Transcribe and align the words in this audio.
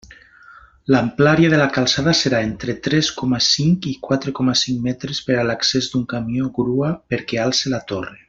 L'amplària 0.93 1.49
de 1.53 1.59
la 1.61 1.67
calçada 1.75 2.13
serà 2.19 2.39
entre 2.45 2.75
tres 2.87 3.11
coma 3.19 3.41
cinc 3.49 3.85
i 3.91 3.93
quatre 4.07 4.33
coma 4.41 4.57
cinc 4.63 4.81
metres 4.89 5.21
per 5.29 5.37
a 5.43 5.45
l'accés 5.51 5.91
d'un 5.93 6.09
camió 6.15 6.51
grua 6.57 6.91
perquè 7.15 7.43
alce 7.45 7.75
la 7.77 7.83
torre. 7.95 8.19